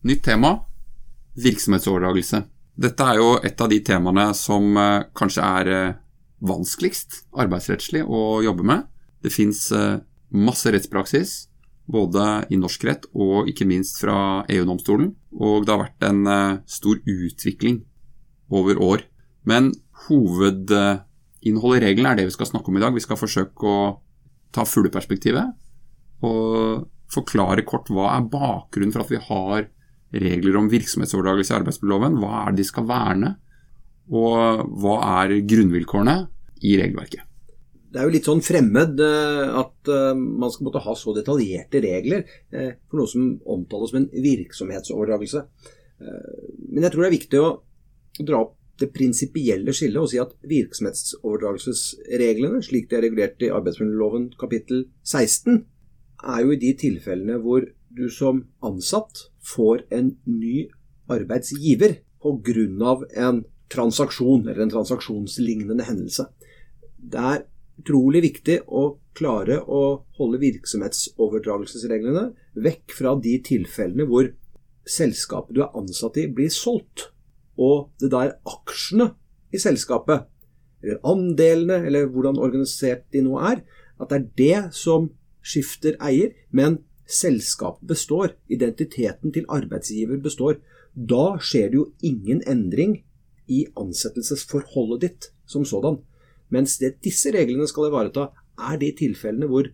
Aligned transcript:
Nytt 0.00 0.22
tema 0.24 0.54
virksomhetsoverdragelse. 1.36 2.38
Dette 2.80 3.04
er 3.04 3.18
jo 3.20 3.34
et 3.44 3.60
av 3.60 3.68
de 3.68 3.78
temaene 3.84 4.30
som 4.36 4.76
eh, 4.80 5.02
kanskje 5.16 5.44
er 5.44 5.70
eh, 5.74 5.96
vanskeligst 6.40 7.24
arbeidsrettslig 7.36 8.00
å 8.08 8.40
jobbe 8.40 8.64
med. 8.64 8.86
Det 9.20 9.32
fins 9.34 9.66
eh, 9.76 9.98
masse 10.32 10.72
rettspraksis, 10.72 11.34
både 11.90 12.46
i 12.48 12.56
norsk 12.56 12.86
rett 12.88 13.04
og 13.12 13.50
ikke 13.50 13.66
minst 13.68 14.00
fra 14.00 14.40
EU-domstolen. 14.48 15.10
Og 15.36 15.66
det 15.66 15.74
har 15.74 15.82
vært 15.82 16.06
en 16.08 16.22
stor 16.70 17.00
utvikling 17.04 17.82
over 18.48 18.78
år. 18.80 19.02
Men 19.44 19.72
hovedinnholdet 20.06 21.82
i 21.82 21.84
reglene 21.84 22.14
er 22.14 22.20
det 22.20 22.28
vi 22.30 22.36
skal 22.38 22.48
snakke 22.48 22.72
om 22.72 22.78
i 22.78 22.84
dag. 22.84 22.94
Vi 22.94 23.04
skal 23.04 23.18
forsøke 23.20 23.66
å 23.66 23.82
ta 24.54 24.64
fugleperspektivet 24.66 26.24
og 26.26 26.86
forklare 27.10 27.66
kort 27.66 27.90
hva 27.90 28.14
er 28.14 28.30
bakgrunnen 28.30 28.94
for 28.94 29.04
at 29.04 29.12
vi 29.12 29.20
har 29.26 29.68
regler 30.12 30.58
om 30.58 30.68
virksomhetsoverdragelse 30.72 31.54
i 31.54 31.58
arbeidsmiljøloven. 31.60 32.18
Hva 32.20 32.42
er 32.42 32.52
det 32.52 32.62
de 32.62 32.68
skal 32.68 32.88
verne, 32.90 33.34
og 34.10 34.66
hva 34.82 34.96
er 35.22 35.40
grunnvilkårene 35.46 36.16
i 36.66 36.76
regelverket? 36.80 37.22
Det 37.90 37.98
er 37.98 38.04
jo 38.06 38.12
litt 38.14 38.28
sånn 38.28 38.42
fremmed 38.44 39.00
eh, 39.02 39.48
at 39.58 39.88
eh, 39.90 40.14
man 40.14 40.52
skal 40.54 40.66
måtte 40.68 40.84
ha 40.84 40.92
så 40.94 41.10
detaljerte 41.16 41.80
regler 41.82 42.20
eh, 42.54 42.70
for 42.86 42.96
noe 43.00 43.10
som 43.10 43.24
omtales 43.50 43.90
som 43.90 43.98
en 44.02 44.10
virksomhetsoverdragelse. 44.14 45.40
Men 46.00 46.84
jeg 46.86 46.92
tror 46.94 47.02
det 47.02 47.08
er 47.10 47.18
viktig 47.18 47.38
å 47.42 47.58
dra 48.24 48.36
opp 48.46 48.56
det 48.80 48.88
prinsipielle 48.94 49.72
skillet 49.76 50.00
og 50.00 50.08
si 50.08 50.16
at 50.22 50.32
virksomhetsoverdragelsesreglene, 50.48 52.62
slik 52.64 52.86
de 52.88 52.96
er 52.96 53.04
regulert 53.04 53.36
i 53.44 53.52
arbeidsmiljøloven 53.52 54.30
kapittel 54.40 54.78
16, 55.04 55.60
er 56.20 56.40
jo 56.46 56.52
i 56.54 56.62
de 56.62 56.70
tilfellene 56.80 57.36
hvor 57.42 57.66
du 57.90 58.06
som 58.14 58.44
ansatt 58.64 59.29
får 59.44 59.86
en 59.90 60.14
ny 60.26 60.68
arbeidsgiver 61.10 62.00
pga. 62.20 63.06
en 63.16 63.44
transaksjon 63.70 64.48
eller 64.48 64.62
en 64.62 64.70
transaksjonslignende 64.70 65.84
hendelse. 65.84 66.26
Det 66.98 67.18
er 67.18 67.44
utrolig 67.80 68.22
viktig 68.22 68.60
å 68.66 68.98
klare 69.16 69.60
å 69.62 70.04
holde 70.18 70.40
virksomhetsoverdragelsesreglene 70.42 72.30
vekk 72.60 72.92
fra 72.96 73.14
de 73.22 73.38
tilfellene 73.46 74.06
hvor 74.10 74.32
selskapet 74.88 75.54
du 75.56 75.62
er 75.64 75.76
ansatt 75.78 76.18
i, 76.20 76.26
blir 76.26 76.50
solgt, 76.52 77.10
og 77.60 77.90
det 78.00 78.10
da 78.12 78.24
er 78.26 78.36
aksjene 78.48 79.12
i 79.54 79.60
selskapet, 79.60 80.26
eller 80.82 81.00
andelene, 81.06 81.82
eller 81.86 82.08
hvordan 82.10 82.40
organisert 82.40 83.04
de 83.12 83.22
nå 83.24 83.36
er, 83.44 83.62
at 84.00 84.10
det 84.10 84.18
er 84.18 84.28
det 84.40 84.76
som 84.76 85.10
skifter 85.44 85.98
eier, 86.02 86.32
men 86.50 86.80
selskapet 87.10 87.86
består, 87.90 88.34
identiteten 88.48 89.34
til 89.34 89.48
arbeidsgiver 89.50 90.20
består, 90.22 90.60
da 90.94 91.38
skjer 91.42 91.70
det 91.70 91.78
jo 91.78 91.86
ingen 92.06 92.42
endring 92.48 93.00
i 93.50 93.64
ansettelsesforholdet 93.78 95.02
ditt 95.04 95.28
som 95.50 95.66
sådan. 95.66 95.98
Mens 96.50 96.78
det 96.82 96.96
disse 97.04 97.32
reglene 97.34 97.68
skal 97.70 97.90
ivareta, 97.90 98.30
er 98.60 98.78
de 98.80 98.90
tilfellene 98.98 99.48
hvor 99.50 99.68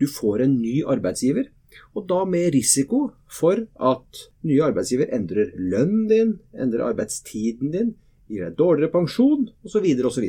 du 0.00 0.06
får 0.08 0.44
en 0.44 0.56
ny 0.60 0.80
arbeidsgiver, 0.88 1.48
og 1.96 2.06
da 2.08 2.22
med 2.28 2.52
risiko 2.52 3.06
for 3.32 3.64
at 3.80 4.22
nye 4.44 4.64
arbeidsgiver 4.64 5.12
endrer 5.14 5.52
lønnen 5.56 6.06
din, 6.10 6.32
endrer 6.52 6.88
arbeidstiden 6.90 7.72
din, 7.72 7.92
gir 8.28 8.48
deg 8.48 8.56
dårligere 8.58 8.92
pensjon 8.92 9.48
osv. 9.64 9.86
osv. 10.08 10.26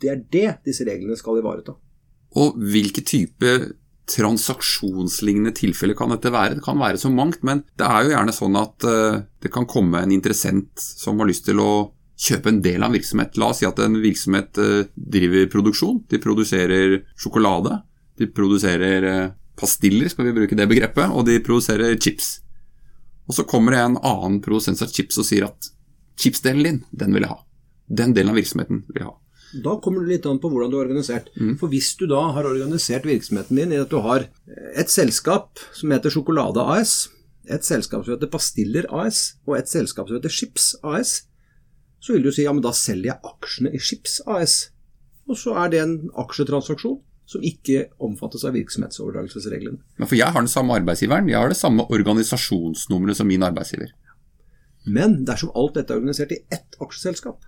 Det 0.00 0.10
er 0.12 0.22
det 0.32 0.48
disse 0.66 0.86
reglene 0.86 1.18
skal 1.18 1.40
ivareta. 1.40 1.76
Og 2.36 2.58
hvilke 2.58 3.02
type 3.06 3.52
transaksjonslignende 4.06 5.52
tilfeller 5.56 5.96
kan 5.98 6.12
dette 6.14 6.30
være? 6.30 6.58
Det 6.58 6.64
kan 6.64 6.78
være 6.78 7.00
så 7.00 7.10
mangt, 7.10 7.42
men 7.46 7.64
det 7.78 7.86
er 7.88 8.04
jo 8.04 8.14
gjerne 8.14 8.34
sånn 8.34 8.58
at 8.60 8.86
uh, 8.86 9.18
det 9.42 9.52
kan 9.54 9.66
komme 9.68 10.02
en 10.02 10.14
interessent 10.14 10.78
som 10.78 11.18
har 11.20 11.30
lyst 11.30 11.46
til 11.48 11.62
å 11.62 11.70
kjøpe 12.16 12.52
en 12.52 12.62
del 12.64 12.80
av 12.80 12.90
en 12.90 12.96
virksomhet. 12.96 13.36
La 13.40 13.50
oss 13.50 13.60
si 13.60 13.68
at 13.68 13.80
en 13.82 13.98
virksomhet 14.00 14.62
uh, 14.62 14.86
driver 14.94 15.50
produksjon. 15.52 16.04
De 16.10 16.22
produserer 16.22 17.00
sjokolade. 17.18 17.80
De 18.16 18.30
produserer 18.30 19.08
uh, 19.10 19.34
pastiller, 19.58 20.08
skal 20.12 20.28
vi 20.28 20.36
bruke 20.38 20.58
det 20.58 20.68
begrepet, 20.70 21.10
og 21.10 21.26
de 21.28 21.40
produserer 21.44 21.98
chips. 21.98 22.36
Og 23.26 23.34
så 23.34 23.46
kommer 23.48 23.74
det 23.74 23.82
en 23.82 24.00
annen 24.06 24.40
produsent 24.44 24.80
av 24.84 24.92
chips 24.94 25.18
og 25.18 25.26
sier 25.26 25.48
at 25.48 25.70
chipsdelen 26.20 26.64
din, 26.64 26.82
den 26.94 27.16
vil 27.16 27.26
jeg 27.26 27.34
ha. 27.34 27.40
Den 27.86 28.14
delen 28.14 28.32
av 28.32 28.38
virksomheten 28.38 28.84
vil 28.86 29.02
jeg 29.02 29.10
ha. 29.10 29.16
Da 29.64 29.76
kommer 29.82 30.04
det 30.04 30.16
litt 30.16 30.26
an 30.28 30.40
på 30.42 30.50
hvordan 30.52 30.72
du 30.72 30.78
har 30.78 30.88
organisert. 30.88 31.28
Mm. 31.38 31.54
For 31.60 31.72
hvis 31.72 31.92
du 32.00 32.06
da 32.10 32.20
har 32.36 32.48
organisert 32.48 33.06
virksomheten 33.08 33.58
din 33.58 33.74
i 33.74 33.80
at 33.80 33.92
du 33.92 34.00
har 34.04 34.26
et 34.76 34.92
selskap 34.92 35.62
som 35.76 35.94
heter 35.94 36.12
Sjokolade 36.12 36.64
AS, 36.76 37.06
et 37.46 37.64
selskap 37.64 38.04
som 38.04 38.16
heter 38.16 38.30
Pastiller 38.30 38.88
AS, 38.90 39.36
og 39.46 39.56
et 39.58 39.70
selskap 39.70 40.08
som 40.08 40.18
heter 40.18 40.32
Chips 40.32 40.74
AS, 40.82 41.18
så 42.02 42.14
vil 42.14 42.26
du 42.26 42.32
si 42.34 42.44
ja, 42.44 42.52
men 42.54 42.64
da 42.64 42.74
selger 42.76 43.14
jeg 43.14 43.32
aksjene 43.32 43.72
i 43.74 43.82
Chips 43.82 44.20
AS. 44.30 44.56
Og 45.26 45.38
så 45.40 45.56
er 45.58 45.72
det 45.72 45.82
en 45.82 45.96
aksjetransaksjon 46.22 47.00
som 47.26 47.42
ikke 47.42 47.88
omfattes 48.02 48.44
av 48.46 48.54
virksomhetsoverdragelsesreglene. 48.54 49.80
Men 49.98 50.08
for 50.08 50.18
jeg 50.18 50.30
har 50.30 50.44
den 50.44 50.50
samme 50.50 50.76
arbeidsgiveren, 50.78 51.30
jeg 51.30 51.40
har 51.40 51.50
det 51.50 51.58
samme 51.58 51.86
organisasjonsnummeret 51.90 53.18
som 53.18 53.26
min 53.26 53.42
arbeidsgiver. 53.42 53.90
Men 54.86 55.24
dersom 55.26 55.50
alt 55.58 55.74
dette 55.74 55.90
er 55.90 55.98
organisert 55.98 56.34
i 56.36 56.44
ett 56.54 56.78
aksjeselskap, 56.78 57.42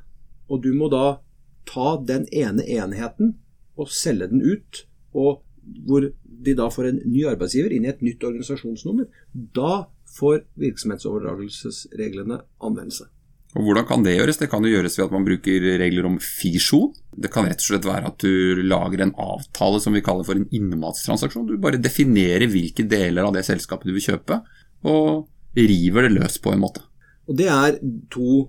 og 0.50 0.64
du 0.64 0.72
må 0.74 0.88
da 0.90 1.20
ta 1.68 1.98
den 2.08 2.24
ene 2.32 2.64
enheten 2.64 3.36
og 3.78 3.92
selge 3.94 4.30
den 4.32 4.42
ut, 4.42 4.86
og 5.14 5.44
hvor 5.86 6.08
de 6.08 6.54
da 6.56 6.70
får 6.72 6.90
en 6.90 7.04
ny 7.04 7.26
arbeidsgiver 7.28 7.74
inn 7.74 7.86
i 7.86 7.92
et 7.92 8.02
nytt 8.04 8.24
organisasjonsnummer, 8.24 9.08
da 9.54 9.86
får 10.18 10.42
virksomhetsoverdragelsesreglene 10.58 12.40
anvendelse. 12.64 13.08
Og 13.56 13.64
Hvordan 13.64 13.86
kan 13.88 14.02
det 14.04 14.18
gjøres? 14.18 14.38
Det 14.40 14.50
kan 14.52 14.64
jo 14.64 14.70
gjøres 14.74 14.98
ved 14.98 15.06
at 15.06 15.14
man 15.14 15.24
bruker 15.24 15.64
regler 15.80 16.06
om 16.08 16.18
fisjon. 16.20 16.92
Det 17.16 17.30
kan 17.32 17.46
rett 17.48 17.62
og 17.62 17.70
slett 17.70 17.88
være 17.88 18.10
at 18.10 18.20
du 18.20 18.60
lager 18.60 19.02
en 19.02 19.14
avtale 19.24 19.80
som 19.80 19.96
vi 19.96 20.04
kaller 20.04 20.26
for 20.28 20.36
en 20.36 20.48
innmatstransaksjon. 20.52 21.46
Du 21.48 21.56
bare 21.60 21.80
definerer 21.80 22.44
hvilke 22.52 22.84
deler 22.88 23.24
av 23.24 23.32
det 23.36 23.46
selskapet 23.48 23.88
du 23.88 23.96
vil 23.96 24.04
kjøpe, 24.10 24.42
og 24.84 25.28
river 25.56 26.06
det 26.06 26.12
løs 26.18 26.36
på 26.44 26.52
en 26.52 26.62
måte. 26.66 26.84
Og 27.28 27.36
Det 27.36 27.48
er 27.52 27.80
to 28.12 28.48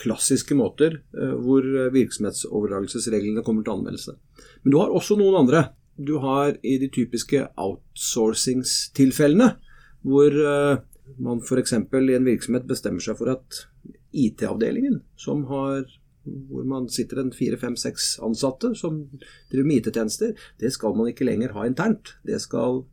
klassiske 0.00 0.56
måter 0.58 0.98
eh, 1.14 1.34
hvor 1.44 1.66
virksomhetsoverdragelsesreglene 1.94 3.44
kommer 3.46 3.66
til 3.66 3.76
anmeldelse. 3.78 4.16
Men 4.62 4.74
du 4.74 4.78
har 4.80 4.94
også 4.94 5.18
noen 5.20 5.42
andre. 5.44 5.64
Du 6.00 6.16
har 6.22 6.56
i 6.64 6.78
de 6.80 6.88
typiske 6.92 7.44
outsourcingstilfellene, 7.60 9.52
hvor 10.06 10.34
eh, 10.34 10.82
man 11.20 11.42
f.eks. 11.44 11.74
i 11.76 12.16
en 12.16 12.28
virksomhet 12.28 12.68
bestemmer 12.68 13.04
seg 13.04 13.18
for 13.18 13.34
at 13.34 13.64
IT-avdelingen, 14.10 15.02
som 15.20 15.44
har 15.50 15.84
hvor 16.24 16.66
man 16.68 16.88
sitter 16.92 17.22
en 17.22 17.32
fire, 17.32 17.56
fem, 17.58 17.76
seks 17.80 18.18
ansatte 18.22 18.74
som 18.76 19.02
driver 19.50 19.66
med 19.66 19.80
IT-tjenester, 19.80 20.34
det 20.60 20.72
skal 20.74 20.96
man 20.96 21.08
ikke 21.10 21.26
lenger 21.26 21.54
ha 21.56 21.64
internt. 21.66 22.14
Det 22.28 22.40
skal 22.42 22.84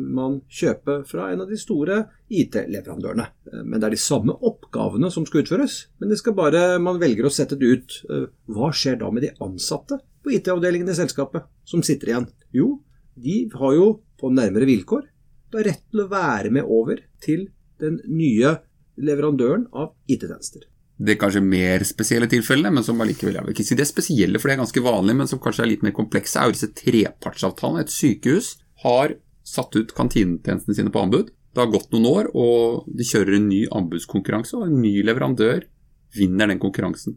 man 0.00 0.40
kjøpe 0.50 1.00
fra 1.08 1.30
en 1.32 1.44
av 1.44 1.50
de 1.50 1.58
store 1.60 2.02
IT-leverandørene. 2.32 3.26
Eh, 3.52 3.62
men 3.64 3.78
det 3.78 3.90
er 3.90 3.96
de 3.96 4.02
samme 4.02 4.36
oppgavene 4.36 5.10
som 5.12 5.26
skal 5.28 5.44
utføres. 5.44 5.84
Men 6.00 6.12
det 6.12 6.20
skal 6.22 6.36
bare, 6.38 6.64
man 6.82 7.00
velger 7.02 7.28
å 7.28 7.34
sette 7.34 7.58
det 7.60 7.74
ut. 7.74 8.00
Eh, 8.10 8.26
hva 8.50 8.72
skjer 8.74 9.00
da 9.00 9.12
med 9.12 9.26
de 9.26 9.34
ansatte 9.44 10.00
på 10.24 10.34
IT-avdelingen 10.36 10.90
i 10.90 10.98
selskapet 10.98 11.48
som 11.68 11.84
sitter 11.86 12.12
igjen? 12.12 12.28
Jo, 12.56 12.74
de 13.20 13.44
har 13.54 13.76
jo 13.76 13.92
på 14.20 14.32
nærmere 14.32 14.68
vilkår 14.68 15.06
da 15.50 15.62
rett 15.66 15.82
til 15.90 16.04
å 16.04 16.10
være 16.10 16.52
med 16.54 16.68
over 16.70 17.00
til 17.22 17.48
den 17.82 17.98
nye 18.06 18.58
leverandøren 19.00 19.66
av 19.72 19.94
IT-tjenester. 20.10 20.66
Det 21.00 21.14
er 21.14 21.20
kanskje 21.22 21.40
mer 21.40 21.80
spesielle 21.88 22.28
tilfellene, 22.28 22.74
men 22.76 22.84
som 22.84 22.98
allikevel 23.00 23.38
Jeg 23.38 23.46
vil 23.46 23.54
ikke 23.54 23.64
si 23.64 23.76
det 23.78 23.86
er 23.86 23.88
spesielle, 23.88 24.40
for 24.40 24.50
det 24.50 24.56
er 24.56 24.60
ganske 24.60 24.82
vanlig, 24.84 25.14
men 25.16 25.30
som 25.30 25.40
kanskje 25.40 25.64
er 25.64 25.70
litt 25.70 25.84
mer 25.86 25.96
komplekse, 25.96 26.36
er 26.36 26.50
jo 26.50 26.56
disse 26.58 26.74
trepartsavtalene. 26.76 27.86
Et 27.86 27.94
sykehus 27.94 28.58
har 28.84 29.16
satt 29.50 29.74
ut 29.76 29.94
kantinetjenestene 29.96 30.76
sine 30.76 30.92
på 30.94 31.02
anbud. 31.02 31.32
Det 31.50 31.62
har 31.64 31.72
gått 31.72 31.90
noen 31.92 32.06
år, 32.10 32.30
og 32.38 32.86
de 32.86 33.06
kjører 33.06 33.36
en 33.36 33.48
ny 33.50 33.64
anbudskonkurranse, 33.74 34.54
og 34.58 34.68
en 34.68 34.78
ny 34.82 35.00
leverandør 35.06 35.66
vinner 36.14 36.50
den 36.50 36.62
konkurransen. 36.62 37.16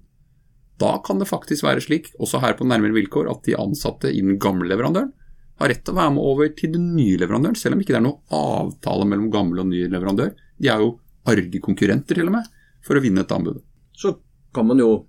Da 0.82 0.96
kan 1.06 1.20
det 1.22 1.30
faktisk 1.30 1.66
være 1.68 1.84
slik, 1.86 2.10
også 2.18 2.42
her 2.42 2.58
på 2.58 2.66
nærmere 2.66 2.96
vilkår, 2.98 3.30
at 3.30 3.46
de 3.46 3.58
ansatte 3.60 4.10
i 4.10 4.24
den 4.26 4.40
gamle 4.42 4.68
leverandøren 4.72 5.14
har 5.62 5.70
rett 5.70 5.84
til 5.86 5.94
å 5.94 6.00
være 6.00 6.14
med 6.16 6.26
over 6.26 6.50
til 6.58 6.74
den 6.74 6.88
nye 6.98 7.20
leverandøren, 7.22 7.58
selv 7.60 7.78
om 7.78 7.84
ikke 7.84 7.94
det 7.94 8.00
er 8.00 8.06
noen 8.08 8.38
avtale 8.40 9.06
mellom 9.06 9.30
gamle 9.34 9.62
og 9.62 9.70
ny 9.70 9.86
leverandør. 9.92 10.34
De 10.58 10.72
er 10.74 10.82
jo 10.82 10.96
arge 11.30 11.62
konkurrenter, 11.64 12.18
til 12.18 12.30
og 12.30 12.38
med, 12.40 12.48
for 12.84 12.98
å 12.98 13.04
vinne 13.04 13.24
et 13.24 13.34
anbud. 13.36 13.62
Så 13.96 14.16
kan 14.54 14.68
man 14.68 14.82
jo 14.82 15.06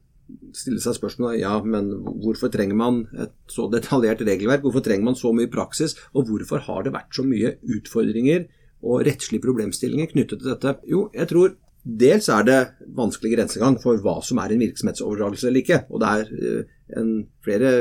stille 0.56 0.80
seg 0.80 0.96
spørsmålet 0.96 1.42
ja, 1.42 1.54
men 1.60 1.90
hvorfor 2.22 2.52
trenger 2.52 2.78
man 2.78 3.02
et 3.20 3.34
så 3.50 3.66
detaljert 3.72 4.24
regelverk? 4.24 4.64
Hvorfor 4.64 4.84
trenger 4.84 5.10
man 5.10 5.18
så 5.18 5.34
mye 5.36 5.50
praksis? 5.52 5.96
Og 6.14 6.30
hvorfor 6.30 6.64
har 6.68 6.86
det 6.86 6.94
vært 6.94 7.12
så 7.16 7.26
mye 7.26 7.56
utfordringer 7.76 8.46
og 8.84 9.04
rettslige 9.08 9.44
problemstillinger 9.44 10.12
knyttet 10.12 10.40
til 10.40 10.52
dette? 10.52 10.78
Jo, 10.88 11.06
jeg 11.14 11.30
tror 11.32 11.54
dels 11.84 12.30
er 12.32 12.46
det 12.48 12.60
vanskelig 12.96 13.34
grensegang 13.34 13.76
for 13.82 14.00
hva 14.00 14.16
som 14.24 14.40
er 14.40 14.54
en 14.54 14.64
virksomhetsoverdragelse 14.64 15.50
eller 15.50 15.64
ikke. 15.64 15.80
Og 15.92 16.00
det 16.00 16.12
er 16.14 16.32
eh, 16.40 16.74
en, 17.00 17.12
flere 17.44 17.74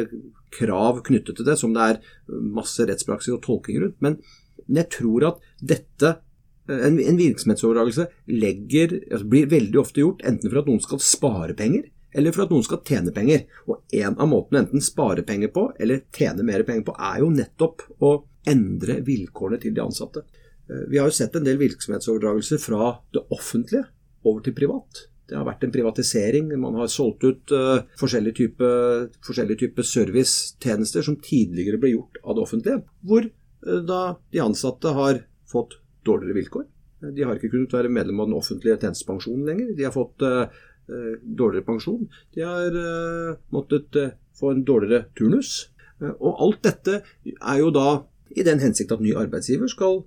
krav 0.54 1.00
knyttet 1.08 1.40
til 1.40 1.48
det 1.48 1.58
som 1.58 1.72
det 1.74 1.86
er 1.94 2.02
masse 2.28 2.84
rettspraksis 2.86 3.34
og 3.38 3.42
tolking 3.46 3.80
rundt. 3.82 3.98
Men 4.04 4.20
jeg 4.68 4.92
tror 4.94 5.32
at 5.32 5.50
dette 5.64 6.18
en, 6.72 7.00
en 7.00 7.20
virksomhetsoverdragelse 7.20 8.06
legger, 8.32 9.00
altså 9.10 9.28
blir 9.32 9.50
veldig 9.52 9.80
ofte 9.82 10.04
gjort 10.04 10.24
enten 10.28 10.52
for 10.52 10.62
at 10.62 10.70
noen 10.70 10.84
skal 10.84 11.02
spare 11.04 11.56
penger, 11.58 11.90
eller 12.14 12.36
for 12.36 12.46
at 12.46 12.54
noen 12.54 12.66
skal 12.66 12.84
tjene 12.88 13.14
penger. 13.16 13.46
Og 13.68 13.82
en 14.00 14.18
av 14.18 14.30
måtene 14.30 14.64
enten 14.64 14.84
spare 14.84 15.26
penger 15.28 15.54
på 15.56 15.68
eller 15.80 16.06
tjene 16.16 16.46
mer 16.48 16.66
penger 16.68 16.88
på, 16.88 16.96
er 16.98 17.24
jo 17.24 17.32
nettopp 17.34 17.88
å 18.04 18.14
endre 18.50 19.00
vilkårene 19.08 19.62
til 19.64 19.76
de 19.76 19.84
ansatte. 19.84 20.26
Eh, 20.70 20.86
vi 20.92 21.00
har 21.00 21.10
jo 21.10 21.16
sett 21.16 21.36
en 21.36 21.48
del 21.48 21.60
virksomhetsoverdragelser 21.62 22.62
fra 22.62 22.94
det 23.16 23.26
offentlige 23.34 23.88
over 24.24 24.44
til 24.44 24.56
privat. 24.58 25.08
Det 25.28 25.38
har 25.40 25.48
vært 25.48 25.64
en 25.66 25.72
privatisering. 25.74 26.52
Man 26.60 26.76
har 26.78 26.90
solgt 26.92 27.24
ut 27.24 27.54
uh, 27.56 27.86
forskjellige 28.00 28.36
typer 28.42 29.56
type 29.60 29.86
servicetjenester 29.88 31.06
som 31.06 31.16
tidligere 31.24 31.80
ble 31.80 31.94
gjort 31.94 32.20
av 32.24 32.36
det 32.36 32.44
offentlige, 32.44 32.82
hvor 33.08 33.26
uh, 33.26 33.80
da 33.88 34.02
de 34.36 34.44
ansatte 34.44 34.92
har 34.94 35.24
fått 35.50 35.78
dårligere 36.06 36.38
vilkår. 36.42 36.68
De 37.16 37.24
har 37.24 37.40
ikke 37.40 37.52
kunnet 37.52 37.74
være 37.76 37.92
medlem 37.92 38.20
av 38.20 38.30
den 38.30 38.38
offentlige 38.38 38.78
tjenestepensjonen 38.84 39.48
lenger. 39.48 39.72
De 39.80 39.88
har 39.88 39.96
fått 39.96 40.24
uh, 40.28 40.46
dårligere 40.88 41.66
pensjon. 41.68 42.08
De 42.36 42.44
har 42.44 42.76
måttet 43.56 43.96
få 44.40 44.52
en 44.52 44.66
dårligere 44.68 45.06
turnus. 45.18 45.70
og 46.20 46.42
alt 46.44 46.64
dette 46.66 47.02
er 47.32 47.60
jo 47.62 47.70
da 47.72 48.04
i 48.36 48.44
den 48.44 48.60
hensikt 48.60 48.92
at 48.92 49.04
ny 49.04 49.14
arbeidsgiver 49.16 49.70
skal 49.72 50.02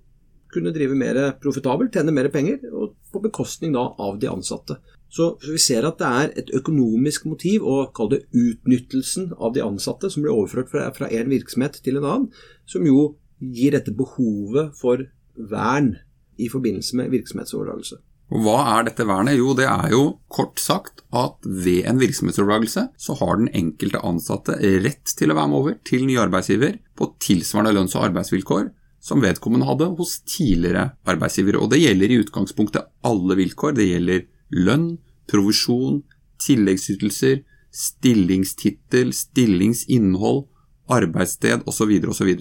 kunne 0.52 0.72
drive 0.74 0.96
mer 0.98 1.18
profitabelt, 1.42 1.94
tjene 1.94 2.14
mer 2.14 2.28
penger, 2.32 2.60
og 2.72 2.94
på 3.12 3.22
bekostning 3.24 3.74
da 3.74 3.88
av 4.02 4.18
de 4.20 4.30
ansatte. 4.30 4.78
Så 5.12 5.36
vi 5.44 5.58
ser 5.62 5.86
at 5.86 6.00
det 6.00 6.08
er 6.08 6.32
et 6.42 6.50
økonomisk 6.56 7.26
motiv, 7.30 7.66
å 7.66 7.90
kalle 7.94 8.18
det 8.18 8.40
utnyttelsen 8.46 9.32
av 9.36 9.54
de 9.54 9.62
ansatte, 9.64 10.10
som 10.10 10.24
blir 10.24 10.34
overført 10.34 10.72
fra 10.72 11.10
én 11.10 11.30
virksomhet 11.30 11.78
til 11.84 12.00
en 12.00 12.08
annen, 12.08 12.28
som 12.66 12.86
jo 12.86 13.14
gir 13.38 13.76
dette 13.76 13.94
behovet 13.94 14.74
for 14.78 15.04
vern 15.36 15.94
i 16.40 16.48
forbindelse 16.52 16.96
med 16.98 17.12
virksomhetsoverdragelse. 17.12 18.00
Og 18.34 18.42
Hva 18.42 18.56
er 18.72 18.88
dette 18.88 19.06
vernet? 19.06 19.38
Jo, 19.38 19.52
det 19.54 19.68
er 19.70 19.92
jo 19.92 20.16
kort 20.32 20.58
sagt 20.58 21.04
at 21.14 21.46
ved 21.46 21.86
en 21.86 22.00
virksomhetsoverdragelse 22.00 22.88
så 22.98 23.14
har 23.20 23.38
den 23.38 23.52
enkelte 23.54 24.02
ansatte 24.02 24.56
rett 24.82 25.12
til 25.18 25.30
å 25.30 25.36
være 25.38 25.50
med 25.52 25.60
over 25.60 25.76
til 25.86 26.06
ny 26.08 26.16
arbeidsgiver 26.18 26.80
på 26.98 27.12
tilsvarende 27.22 27.76
lønns- 27.76 27.94
og 27.94 28.08
arbeidsvilkår 28.08 28.66
som 29.06 29.22
vedkommende 29.22 29.68
hadde 29.68 29.92
hos 30.00 30.18
tidligere 30.26 30.88
arbeidsgivere. 31.06 31.60
Og 31.62 31.70
det 31.70 31.84
gjelder 31.84 32.12
i 32.12 32.20
utgangspunktet 32.24 32.88
alle 33.06 33.36
vilkår. 33.38 33.76
Det 33.78 33.86
gjelder 33.86 34.24
lønn, 34.66 34.88
provisjon, 35.30 36.00
tilleggsytelser, 36.42 37.44
stillingstittel, 37.70 39.12
stillingsinnhold, 39.14 40.46
arbeidssted 40.90 41.62
osv. 41.70 41.92
osv. 42.10 42.32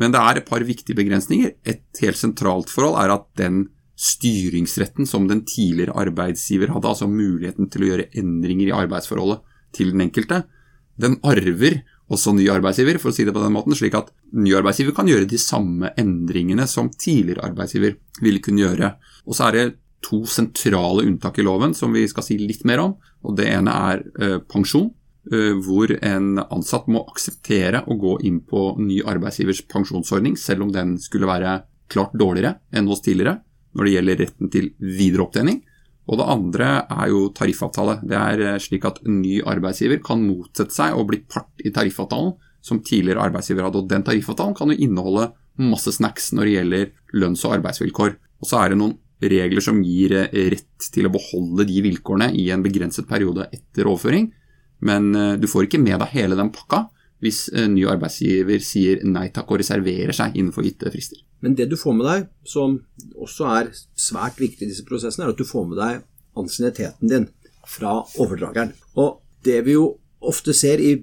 Men 0.00 0.14
det 0.14 0.22
er 0.22 0.40
et 0.40 0.48
par 0.48 0.64
viktige 0.64 0.96
begrensninger. 0.96 1.52
Et 1.68 1.84
helt 2.00 2.16
sentralt 2.20 2.72
forhold 2.72 2.96
er 3.02 3.12
at 3.18 3.28
den 3.40 3.66
styringsretten 4.00 5.06
som 5.08 5.26
den 5.28 5.42
tidligere 5.44 5.96
arbeidsgiver 6.00 6.72
hadde, 6.72 6.88
altså 6.88 7.08
muligheten 7.10 7.68
til 7.72 7.84
å 7.84 7.90
gjøre 7.90 8.08
endringer 8.16 8.70
i 8.70 8.76
arbeidsforholdet 8.76 9.42
til 9.76 9.92
den 9.92 10.06
enkelte, 10.06 10.44
den 11.00 11.18
arver 11.26 11.82
også 12.10 12.32
ny 12.34 12.48
arbeidsgiver, 12.50 12.98
for 12.98 13.12
å 13.12 13.14
si 13.14 13.26
det 13.26 13.34
på 13.36 13.42
den 13.42 13.54
måten, 13.54 13.76
slik 13.76 13.94
at 13.98 14.08
ny 14.34 14.54
arbeidsgiver 14.58 14.96
kan 14.96 15.08
gjøre 15.08 15.28
de 15.30 15.38
samme 15.40 15.92
endringene 16.00 16.66
som 16.68 16.90
tidligere 16.90 17.44
arbeidsgiver 17.50 17.98
ville 18.24 18.42
kunne 18.42 18.64
gjøre. 18.64 18.94
Og 19.28 19.36
så 19.36 19.46
er 19.46 19.56
det 19.56 19.66
to 20.04 20.22
sentrale 20.28 21.04
unntak 21.04 21.38
i 21.38 21.44
loven 21.46 21.76
som 21.76 21.92
vi 21.94 22.06
skal 22.10 22.24
si 22.26 22.38
litt 22.40 22.64
mer 22.68 22.82
om. 22.82 22.96
og 23.22 23.36
Det 23.38 23.46
ene 23.52 23.76
er 23.92 24.02
eh, 24.16 24.38
pensjon, 24.50 24.88
eh, 25.30 25.52
hvor 25.60 25.92
en 25.92 26.40
ansatt 26.48 26.88
må 26.90 27.04
akseptere 27.12 27.84
å 27.86 27.98
gå 28.00 28.16
inn 28.26 28.40
på 28.48 28.72
ny 28.80 29.02
arbeidsgivers 29.04 29.62
pensjonsordning, 29.70 30.40
selv 30.40 30.66
om 30.66 30.74
den 30.74 30.96
skulle 30.98 31.30
være 31.30 31.60
klart 31.90 32.16
dårligere 32.16 32.56
enn 32.74 32.90
hos 32.90 33.04
tidligere 33.04 33.38
når 33.76 33.86
det 33.86 33.94
gjelder 33.94 34.22
retten 34.24 34.52
til 34.52 34.70
videre 34.78 35.26
opptjening. 35.26 35.60
Og 36.10 36.18
det 36.18 36.28
andre 36.32 36.70
er 36.90 37.10
jo 37.12 37.26
tariffavtale. 37.36 38.00
Det 38.02 38.18
er 38.18 38.44
eh, 38.46 38.62
slik 38.62 38.86
at 38.88 39.02
ny 39.06 39.40
arbeidsgiver 39.46 40.00
kan 40.04 40.22
motsette 40.24 40.74
seg 40.74 40.96
å 40.96 41.04
bli 41.06 41.20
part 41.30 41.62
i 41.62 41.72
tariffavtalen 41.74 42.34
som 42.64 42.82
tidligere 42.84 43.22
arbeidsgiver 43.28 43.66
hadde. 43.66 43.84
Og 43.84 43.90
den 43.90 44.04
tariffavtalen 44.06 44.56
kan 44.58 44.72
jo 44.72 44.80
inneholde 44.80 45.30
masse 45.60 45.92
snacks 45.94 46.32
når 46.34 46.48
det 46.48 46.56
gjelder 46.56 46.90
lønns- 47.20 47.44
og 47.46 47.60
arbeidsvilkår. 47.60 48.16
Og 48.40 48.48
så 48.48 48.58
er 48.62 48.72
det 48.72 48.80
noen 48.80 48.96
regler 49.20 49.64
som 49.64 49.82
gir 49.84 50.16
eh, 50.16 50.50
rett 50.56 50.90
til 50.92 51.06
å 51.06 51.14
beholde 51.14 51.68
de 51.68 51.82
vilkårene 51.84 52.32
i 52.40 52.48
en 52.54 52.64
begrenset 52.64 53.08
periode 53.08 53.46
etter 53.52 53.86
overføring. 53.86 54.30
Men 54.86 55.12
eh, 55.14 55.36
du 55.38 55.46
får 55.50 55.68
ikke 55.68 55.82
med 55.82 56.00
deg 56.00 56.16
hele 56.16 56.38
den 56.38 56.50
pakka 56.54 56.88
hvis 57.20 57.50
ny 57.52 57.84
arbeidsgiver 57.90 58.62
sier 58.64 59.02
nei 59.04 59.26
takk 59.34 59.50
og 59.52 59.60
reserverer 59.60 60.16
seg 60.16 60.38
innenfor 60.38 60.64
gitte 60.64 60.92
frister. 60.92 61.20
Men 61.44 61.56
det 61.56 61.70
du 61.70 61.76
får 61.80 61.96
med 61.96 62.06
deg, 62.08 62.28
som 62.48 62.78
også 63.16 63.48
er 63.52 63.70
svært 63.96 64.40
viktig 64.40 64.66
i 64.66 64.70
disse 64.70 64.86
prosessene, 64.88 65.26
er 65.26 65.34
at 65.34 65.40
du 65.40 65.48
får 65.48 65.66
med 65.68 65.80
deg 65.80 66.00
ansienniteten 66.40 67.12
din 67.12 67.28
fra 67.68 68.00
overdrageren. 68.20 68.72
Og 69.00 69.20
det 69.44 69.60
vi 69.66 69.76
jo 69.76 69.86
ofte 70.20 70.54
ser 70.56 70.82
i 70.84 70.94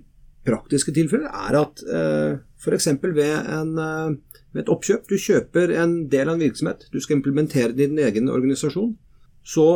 praktiske 0.47 0.93
tilfeller, 0.95 1.27
er 1.49 1.59
at 1.59 1.83
eh, 1.83 2.37
f.eks. 2.61 2.89
Ved, 3.03 3.35
en, 3.57 3.73
eh, 3.81 4.39
ved 4.53 4.63
et 4.63 4.71
oppkjøp, 4.71 5.09
du 5.09 5.17
kjøper 5.19 5.73
en 5.81 5.99
del 6.11 6.29
av 6.29 6.37
en 6.37 6.45
virksomhet, 6.45 6.87
du 6.93 6.99
skal 7.03 7.19
implementere 7.19 7.73
den 7.75 7.97
i 7.97 7.97
din 7.97 8.05
egen 8.07 8.31
organisasjon, 8.31 8.93
så 9.47 9.67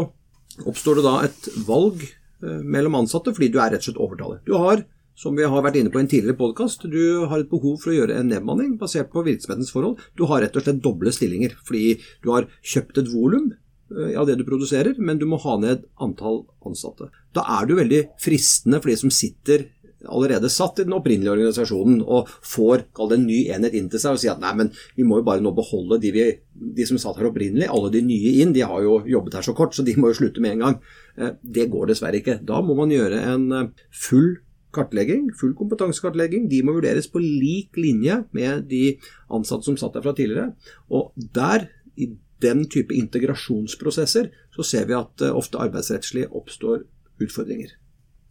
oppstår 0.67 0.99
det 0.99 1.05
da 1.07 1.15
et 1.27 1.51
valg 1.67 2.03
eh, 2.05 2.61
mellom 2.61 3.01
ansatte 3.01 3.33
fordi 3.35 3.51
du 3.51 3.59
er 3.59 3.73
rett 3.73 3.83
og 3.83 3.89
slett 3.89 4.03
overtaler. 4.05 4.41
Du 4.47 4.55
har 4.59 4.85
som 5.17 5.35
vi 5.37 5.47
har 5.47 5.63
vært 5.63 5.79
inne 5.79 5.91
på 5.93 5.99
i 5.99 6.05
en 6.05 6.11
tidligere 6.11 6.39
podkast, 6.39 6.85
du 6.89 7.27
har 7.29 7.41
et 7.41 7.49
behov 7.51 7.81
for 7.81 7.91
å 7.91 7.97
gjøre 7.97 8.19
en 8.19 8.31
nedbemanning 8.31 8.77
basert 8.81 9.11
på 9.13 9.25
virksomhetens 9.27 9.73
forhold. 9.73 9.99
Du 10.17 10.25
har 10.31 10.41
rett 10.43 10.55
og 10.55 10.65
slett 10.65 10.81
doble 10.83 11.13
stillinger, 11.13 11.57
fordi 11.67 11.97
du 12.23 12.31
har 12.33 12.49
kjøpt 12.61 13.01
et 13.03 13.11
volum 13.11 13.51
eh, 13.51 14.15
av 14.19 14.29
det 14.29 14.39
du 14.39 14.47
produserer, 14.47 14.97
men 14.97 15.21
du 15.21 15.27
må 15.29 15.41
ha 15.43 15.57
ned 15.61 15.85
antall 16.01 16.45
ansatte. 16.67 17.11
Da 17.35 17.45
er 17.57 17.67
det 17.67 17.75
jo 17.75 17.81
veldig 17.83 18.01
fristende 18.21 18.81
for 18.81 18.93
de 18.93 18.99
som 19.03 19.13
sitter 19.13 19.69
allerede 20.09 20.49
satt 20.49 20.79
i 20.79 20.85
den 20.85 20.95
opprinnelige 20.95 21.33
organisasjonen 21.33 22.01
og 22.01 22.29
får 22.47 22.85
en 23.13 23.25
ny 23.25 23.43
enhet 23.53 23.75
inn 23.77 23.89
til 23.91 24.01
seg 24.01 24.15
og 24.15 24.21
sier 24.21 24.33
at 24.33 24.41
nei, 24.41 24.53
men 24.57 24.71
vi 24.97 25.05
må 25.07 25.19
jo 25.19 25.27
bare 25.27 25.43
nå 25.43 25.53
beholde 25.57 25.99
de, 26.01 26.13
vi, 26.15 26.27
de 26.77 26.87
som 26.89 26.99
satt 27.01 27.19
her 27.19 27.29
opprinnelig. 27.29 27.69
Alle 27.69 27.91
de 27.93 28.03
nye 28.05 28.35
inn, 28.41 28.53
de 28.55 28.65
har 28.65 28.85
jo 28.85 29.01
jobbet 29.09 29.37
her 29.37 29.45
så 29.45 29.55
kort, 29.57 29.75
så 29.75 29.85
de 29.85 29.95
må 29.99 30.11
jo 30.11 30.21
slutte 30.21 30.43
med 30.43 30.57
en 30.57 30.65
gang. 30.65 30.79
Eh, 31.17 31.35
det 31.41 31.69
går 31.73 31.91
dessverre 31.91 32.21
ikke. 32.21 32.39
Da 32.47 32.61
må 32.65 32.77
man 32.77 32.93
gjøre 32.93 33.21
en 33.33 33.45
eh, 33.57 33.69
full 33.93 34.39
kartlegging, 34.75 35.29
full 35.37 35.53
kompetansekartlegging. 35.57 36.47
De 36.51 36.61
må 36.65 36.75
vurderes 36.77 37.09
på 37.11 37.21
lik 37.21 37.77
linje 37.79 38.21
med 38.35 38.65
de 38.71 38.95
ansatte 39.33 39.69
som 39.69 39.77
satt 39.79 39.97
der 39.97 40.05
fra 40.05 40.15
tidligere. 40.17 40.51
Og 40.89 41.11
der, 41.35 41.67
i 41.95 42.09
den 42.41 42.65
type 42.71 42.95
integrasjonsprosesser, 42.97 44.31
så 44.55 44.65
ser 44.65 44.87
vi 44.89 44.97
at 44.97 45.25
uh, 45.27 45.35
ofte 45.37 45.61
arbeidsrettslig 45.61 46.27
oppstår 46.31 46.85
utfordringer. 47.21 47.75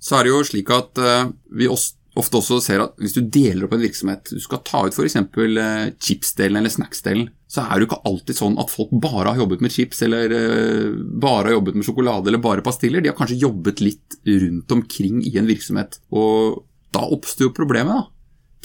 Så 0.01 0.17
er 0.17 0.27
det 0.27 0.33
jo 0.33 0.45
slik 0.49 0.73
at 0.75 0.99
uh, 0.99 1.31
vi 1.53 1.69
også 1.71 2.00
ofte 2.21 2.39
også 2.39 2.61
ser 2.63 2.85
at 2.85 2.97
hvis 3.01 3.17
du 3.17 3.23
deler 3.25 3.67
opp 3.67 3.75
en 3.77 3.83
virksomhet, 3.83 4.31
du 4.31 4.41
skal 4.43 4.63
ta 4.67 4.85
ut 4.87 4.97
f.eks. 4.97 5.17
Eh, 5.17 5.91
chipsdelen 6.03 6.61
eller 6.61 6.73
snacksdelen, 6.73 7.29
så 7.51 7.65
er 7.65 7.73
det 7.75 7.85
jo 7.85 7.89
ikke 7.91 8.03
alltid 8.11 8.39
sånn 8.39 8.59
at 8.63 8.71
folk 8.73 8.93
bare 9.03 9.33
har 9.33 9.43
jobbet 9.43 9.65
med 9.65 9.75
chips 9.75 10.05
eller 10.07 10.35
eh, 10.37 10.93
bare 11.23 11.49
har 11.49 11.57
jobbet 11.59 11.81
med 11.81 11.89
sjokolade 11.89 12.31
eller 12.31 12.43
bare 12.45 12.65
pastiller. 12.67 13.03
De 13.03 13.11
har 13.11 13.19
kanskje 13.19 13.41
jobbet 13.43 13.83
litt 13.83 14.21
rundt 14.29 14.77
omkring 14.77 15.21
i 15.27 15.35
en 15.41 15.51
virksomhet. 15.51 15.99
Og 16.15 16.63
da 16.95 17.05
oppstår 17.07 17.49
jo 17.51 17.57
problemet, 17.57 17.99
da. 17.99 18.07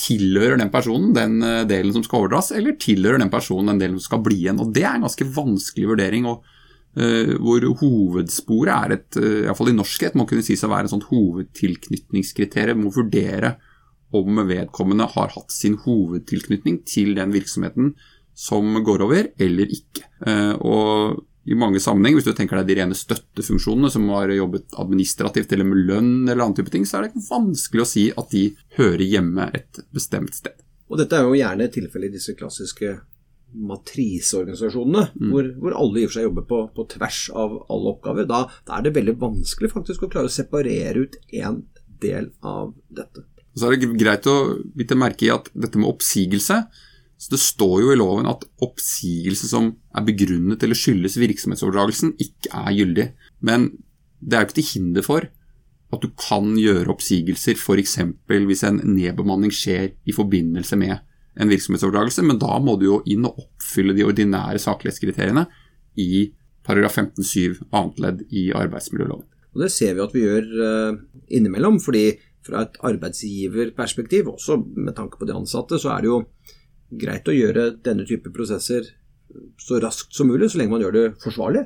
Tilhører 0.05 0.59
den 0.59 0.74
personen 0.74 1.13
den 1.15 1.39
eh, 1.45 1.63
delen 1.69 1.95
som 1.95 2.03
skal 2.05 2.25
overdras, 2.25 2.51
eller 2.55 2.75
tilhører 2.81 3.21
den 3.24 3.33
personen 3.33 3.74
den 3.74 3.85
delen 3.85 4.00
som 4.00 4.09
skal 4.12 4.25
bli 4.25 4.43
igjen? 4.43 4.62
Og 4.62 4.75
Det 4.75 4.83
er 4.83 4.97
en 4.97 5.07
ganske 5.07 5.29
vanskelig 5.38 5.93
vurdering. 5.95 6.27
og 6.29 6.43
hvor 6.95 7.65
hovedsporet 7.81 8.71
er 8.71 8.93
et, 8.95 9.17
iallfall 9.19 9.73
i 9.73 9.75
norskhet, 9.75 10.13
må 10.15 10.23
kunne 10.29 10.45
sies 10.45 10.63
å 10.63 10.69
være 10.71 10.87
et 10.87 10.93
sånt 10.93 11.09
hovedtilknytningskriterium. 11.09 12.85
Må 12.85 12.93
vurdere 12.95 13.57
om 14.15 14.39
vedkommende 14.47 15.07
har 15.11 15.33
hatt 15.35 15.51
sin 15.51 15.77
hovedtilknytning 15.83 16.81
til 16.87 17.15
den 17.17 17.33
virksomheten 17.35 17.93
som 18.35 18.75
går 18.83 19.05
over, 19.05 19.31
eller 19.39 19.71
ikke. 19.71 20.03
Uh, 20.25 20.53
og 20.59 21.23
i 21.45 21.55
mange 21.57 21.79
sammenhenger, 21.79 22.19
hvis 22.19 22.27
du 22.27 22.37
tenker 22.37 22.57
deg 22.59 22.69
de 22.71 22.77
rene 22.79 22.97
støttefunksjonene 22.97 23.91
som 23.93 24.07
har 24.15 24.31
jobbet 24.33 24.73
administrativt 24.81 25.51
eller 25.53 25.67
med 25.69 25.83
lønn 25.87 26.13
eller 26.25 26.41
annen 26.41 26.55
type 26.57 26.73
ting, 26.73 26.87
så 26.89 26.99
er 26.99 27.07
det 27.07 27.25
vanskelig 27.29 27.83
å 27.83 27.89
si 27.89 28.05
at 28.17 28.31
de 28.33 28.47
hører 28.79 29.05
hjemme 29.05 29.51
et 29.53 29.83
bestemt 29.93 30.33
sted. 30.33 30.57
Og 30.89 30.97
dette 31.01 31.17
er 31.17 31.27
jo 31.27 31.37
gjerne 31.37 31.69
tilfellet 31.73 32.09
i 32.09 32.17
disse 32.17 32.33
klassiske 32.37 32.95
matriseorganisasjonene, 33.69 35.05
mm. 35.15 35.29
hvor, 35.31 35.51
hvor, 35.62 35.77
alle 35.79 36.01
i 36.01 36.05
og 36.05 36.12
for 36.12 36.17
seg 36.17 36.27
jobber 36.27 36.47
på, 36.50 36.59
på 36.75 36.88
tvers 36.95 37.21
av 37.35 37.55
alle 37.71 37.93
oppgaver, 37.93 38.27
da, 38.29 38.41
da, 38.67 38.77
er 38.77 38.88
det 38.88 38.95
veldig 38.97 39.15
vanskelig 39.21 39.71
faktisk 39.74 40.05
å 40.05 40.12
klare 40.12 40.31
å 40.31 40.35
separere 40.35 41.05
ut 41.05 41.15
én 41.33 41.62
del 42.03 42.31
av 42.45 42.74
dette. 42.93 43.24
Så 43.55 43.69
er 43.69 43.77
det 43.77 43.93
greit 43.95 44.27
å 44.27 44.35
vite 44.75 44.97
merke 45.00 45.27
i 45.27 45.31
at 45.33 45.47
dette 45.55 45.79
med 45.79 45.93
oppsigelse 45.93 46.65
så 47.15 47.31
Det 47.31 47.39
står 47.39 47.77
jo 47.79 47.91
i 47.93 47.95
loven 47.95 48.27
at 48.27 48.43
oppsigelse 48.65 49.47
som 49.47 49.69
er 49.95 50.03
begrunnet 50.03 50.63
eller 50.65 50.75
skyldes 50.75 51.15
virksomhetsoverdragelsen, 51.15 52.12
ikke 52.19 52.51
er 52.51 52.74
gyldig. 52.75 53.05
Men 53.39 53.69
det 54.19 54.35
er 54.35 54.43
jo 54.43 54.50
ikke 54.50 54.57
til 54.59 54.71
hinder 54.74 55.05
for 55.05 55.29
at 55.95 56.03
du 56.03 56.09
kan 56.19 56.51
gjøre 56.59 56.91
oppsigelser 56.91 57.55
f.eks. 57.55 57.95
hvis 58.27 58.65
en 58.67 58.81
nedbemanning 58.83 59.53
skjer 59.53 59.93
i 60.03 60.15
forbindelse 60.15 60.75
med 60.81 61.00
en 61.35 61.51
virksomhetsoverdragelse, 61.51 62.23
men 62.25 62.39
da 62.41 62.57
må 62.63 62.77
du 62.79 62.87
jo 62.87 62.99
inn 63.11 63.27
og 63.27 63.39
oppfylle 63.45 63.95
de 63.95 64.05
ordinære 64.07 64.61
saklighetskriteriene, 64.61 65.45
i 65.99 66.27
paragraf 66.65 66.97
15-7 66.97 67.61
annet 67.75 68.01
ledd 68.03 68.23
i 68.35 68.49
arbeidsmiljøloven. 68.55 69.27
Og 69.55 69.61
Det 69.63 69.71
ser 69.71 69.95
vi 69.95 70.03
at 70.03 70.15
vi 70.15 70.23
gjør 70.25 70.47
uh, 70.59 70.97
innimellom. 71.31 71.79
fordi 71.79 72.17
fra 72.45 72.61
et 72.61 72.75
arbeidsgiverperspektiv, 72.85 74.27
også 74.29 74.59
med 74.75 74.93
tanke 74.95 75.17
på 75.17 75.25
de 75.25 75.33
ansatte, 75.33 75.79
så 75.81 75.95
er 75.95 76.03
det 76.03 76.11
jo 76.11 76.19
greit 77.01 77.27
å 77.27 77.33
gjøre 77.33 77.71
denne 77.85 78.05
type 78.05 78.29
prosesser 78.29 78.91
så 79.57 79.79
raskt 79.81 80.13
som 80.15 80.29
mulig, 80.29 80.51
så 80.51 80.59
lenge 80.59 80.75
man 80.75 80.83
gjør 80.83 80.95
det 80.95 81.05
forsvarlig. 81.23 81.65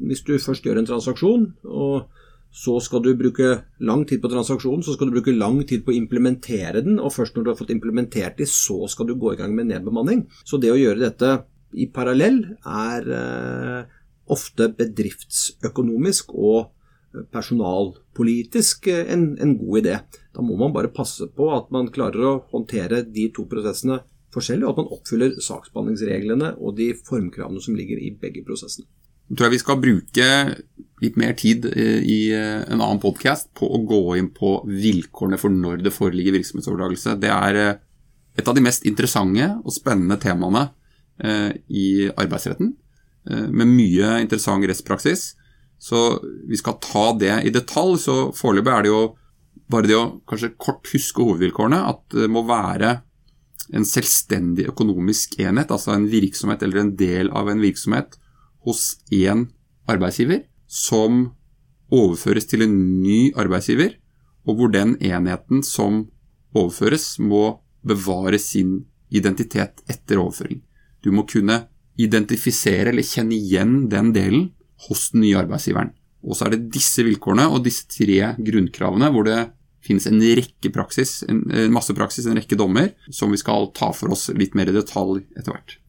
Hvis 0.00 0.24
du 0.26 0.34
først 0.40 0.66
gjør 0.66 0.80
en 0.80 0.88
transaksjon, 0.88 1.46
og 1.64 2.10
så 2.50 2.80
skal 2.82 3.04
du 3.04 3.12
bruke 3.14 3.52
lang 3.86 4.02
tid 4.08 4.22
på 4.22 4.30
transaksjonen, 4.32 4.82
så 4.82 4.96
skal 4.96 5.08
du 5.08 5.14
bruke 5.14 5.34
lang 5.36 5.60
tid 5.68 5.84
på 5.86 5.92
å 5.92 5.98
implementere 5.98 6.82
den, 6.82 6.98
og 6.98 7.14
først 7.14 7.36
når 7.36 7.46
du 7.46 7.52
har 7.52 7.60
fått 7.60 7.72
implementert 7.74 8.40
de, 8.40 8.48
så 8.50 8.88
skal 8.90 9.06
du 9.06 9.14
gå 9.14 9.34
i 9.34 9.38
gang 9.38 9.54
med 9.54 9.70
nedbemanning. 9.70 10.26
Så 10.44 10.58
det 10.58 10.72
å 10.74 10.80
gjøre 10.80 11.04
dette 11.04 11.32
i 11.78 11.86
parallell 11.94 12.42
er 12.66 13.10
eh, 13.14 13.96
ofte 14.30 14.70
bedriftsøkonomisk 14.74 16.34
og 16.34 16.72
personalpolitisk 17.34 18.86
en, 18.92 19.34
en, 19.42 19.56
god 19.58 19.82
idé. 19.82 19.96
Da 20.34 20.44
må 20.46 20.56
man 20.58 20.74
bare 20.74 20.92
passe 20.94 21.26
på 21.34 21.50
at 21.54 21.70
man 21.74 21.90
klarer 21.90 22.26
å 22.26 22.38
håndtere 22.52 23.02
de 23.06 23.28
to 23.34 23.46
prosessene 23.50 24.00
forskjellig, 24.34 24.66
og 24.66 24.72
at 24.74 24.80
man 24.82 24.92
oppfyller 24.94 25.38
saksbehandlingsreglene 25.42 26.54
og 26.58 26.76
de 26.78 26.92
formkravene 26.94 27.62
som 27.62 27.78
ligger 27.78 27.98
i 27.98 28.12
begge 28.14 28.44
prosessene. 28.46 28.86
Jeg 29.30 29.38
tror 29.38 29.46
jeg 29.46 29.54
vi 29.54 29.62
skal 29.62 29.82
bruke 29.82 30.28
litt 31.00 31.16
mer 31.20 31.34
tid 31.38 31.66
eh, 31.70 32.00
i 32.04 32.18
eh, 32.36 32.60
en 32.68 32.80
annen 32.80 33.00
podkast 33.02 33.50
på 33.56 33.68
å 33.68 33.80
gå 33.88 34.00
inn 34.20 34.30
på 34.36 34.58
vilkårene 34.68 35.38
for 35.40 35.52
når 35.52 35.84
det 35.84 35.94
foreligger 35.94 36.36
virksomhetsoverdragelse. 36.36 37.16
Det 37.20 37.32
er 37.32 37.60
eh, 37.60 37.78
et 38.38 38.48
av 38.48 38.56
de 38.56 38.64
mest 38.64 38.84
interessante 38.88 39.48
og 39.64 39.74
spennende 39.74 40.20
temaene 40.20 40.70
i 41.20 42.06
arbeidsretten, 42.08 42.70
med 43.28 43.68
mye 43.68 44.14
interessant 44.22 44.64
rettspraksis. 44.64 45.34
Så 45.76 45.98
vi 46.48 46.56
skal 46.56 46.78
ta 46.80 47.02
det 47.20 47.34
i 47.44 47.52
detalj. 47.52 47.98
Så 48.00 48.14
foreløpig 48.38 48.72
er 48.72 48.86
det 48.86 48.88
jo 48.88 49.02
bare 49.68 49.90
det 49.90 49.98
å 49.98 50.06
kanskje 50.30 50.54
kort 50.56 50.88
huske 50.94 51.26
hovedvilkårene. 51.26 51.82
At 51.90 52.16
det 52.16 52.30
må 52.32 52.46
være 52.48 52.94
en 53.76 53.84
selvstendig 53.84 54.70
økonomisk 54.72 55.36
enhet, 55.44 55.68
altså 55.68 55.92
en 55.92 56.08
virksomhet 56.08 56.64
eller 56.64 56.86
en 56.86 56.94
del 56.96 57.28
av 57.36 57.52
en 57.52 57.60
virksomhet 57.60 58.16
hos 58.64 58.94
én 59.12 59.50
arbeidsgiver 59.92 60.46
som 60.70 61.32
overføres 61.90 62.46
til 62.46 62.62
en 62.64 62.76
ny 63.02 63.32
arbeidsgiver, 63.38 63.96
og 64.46 64.56
hvor 64.56 64.70
den 64.72 64.94
enheten 65.02 65.64
som 65.66 66.04
overføres, 66.54 67.18
må 67.18 67.60
bevare 67.86 68.38
sin 68.38 68.84
identitet 69.10 69.82
etter 69.90 70.20
overføring. 70.22 70.62
Du 71.02 71.10
må 71.14 71.26
kunne 71.28 71.64
identifisere 72.00 72.92
eller 72.92 73.06
kjenne 73.06 73.36
igjen 73.36 73.88
den 73.90 74.12
delen 74.14 74.50
hos 74.86 75.10
den 75.14 75.24
nye 75.24 75.38
arbeidsgiveren. 75.42 75.92
Og 76.22 76.36
så 76.36 76.46
er 76.46 76.54
det 76.54 76.70
disse 76.74 77.04
vilkårene 77.04 77.48
og 77.48 77.64
disse 77.64 77.88
tre 77.90 78.34
grunnkravene 78.38 79.08
hvor 79.12 79.26
det 79.26 79.38
finnes 79.84 80.06
en 80.10 80.20
rekke 80.20 80.72
praksis, 80.74 81.22
en, 81.28 81.42
masse 81.72 81.94
praksis, 81.96 82.28
en 82.28 82.36
rekke 82.36 82.58
dommer, 82.58 82.92
som 83.08 83.32
vi 83.32 83.40
skal 83.40 83.70
ta 83.76 83.90
for 83.96 84.12
oss 84.12 84.28
litt 84.36 84.56
mer 84.58 84.68
i 84.68 84.76
detalj 84.76 85.22
etter 85.38 85.54
hvert. 85.54 85.79